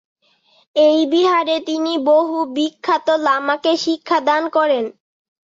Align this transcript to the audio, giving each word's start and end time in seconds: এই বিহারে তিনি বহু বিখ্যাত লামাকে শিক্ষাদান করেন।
এই 0.75 0.99
বিহারে 1.11 1.55
তিনি 1.67 1.93
বহু 2.07 2.37
বিখ্যাত 2.55 3.07
লামাকে 3.25 3.73
শিক্ষাদান 3.83 4.43
করেন। 4.55 4.85